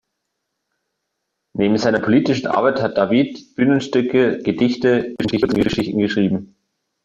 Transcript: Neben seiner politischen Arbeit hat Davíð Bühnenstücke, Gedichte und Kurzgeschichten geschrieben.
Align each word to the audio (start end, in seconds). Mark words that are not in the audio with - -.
Neben 1.53 1.77
seiner 1.77 1.99
politischen 1.99 2.47
Arbeit 2.47 2.81
hat 2.81 2.97
Davíð 2.97 3.53
Bühnenstücke, 3.53 4.39
Gedichte 4.41 5.13
und 5.19 5.29
Kurzgeschichten 5.29 5.99
geschrieben. 5.99 6.55